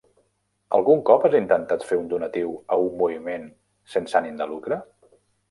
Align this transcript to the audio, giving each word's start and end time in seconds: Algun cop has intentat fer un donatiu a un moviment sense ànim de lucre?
Algun 0.77 1.03
cop 1.09 1.27
has 1.29 1.37
intentat 1.39 1.85
fer 1.89 1.99
un 1.99 2.07
donatiu 2.15 2.57
a 2.77 2.79
un 2.87 2.97
moviment 3.03 3.47
sense 3.95 4.19
ànim 4.23 4.43
de 4.43 4.51
lucre? 4.57 4.83